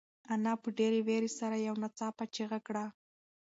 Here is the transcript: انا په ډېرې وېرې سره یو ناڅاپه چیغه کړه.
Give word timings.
انا 0.33 0.53
په 0.61 0.69
ډېرې 0.77 0.99
وېرې 1.07 1.29
سره 1.39 1.55
یو 1.67 1.75
ناڅاپه 1.81 2.25
چیغه 2.35 2.59
کړه. 2.67 2.85